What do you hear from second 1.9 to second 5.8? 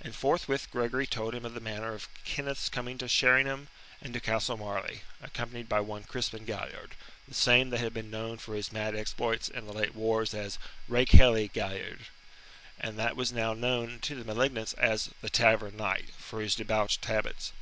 of Kenneth's coming to Sheringham and to Castle Marleigh, accompanied by